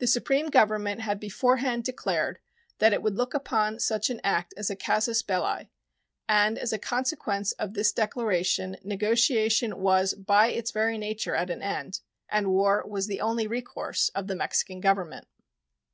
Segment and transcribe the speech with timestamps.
[0.00, 2.40] The supreme Government had beforehand declared
[2.78, 5.70] that it would look upon such an act as a casus belli,
[6.28, 11.62] and as a consequence of this declaration negotiation was by its very nature at an
[11.62, 15.26] end, and war was the only recourse of the Mexican Government.